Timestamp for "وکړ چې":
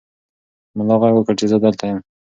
1.15-1.45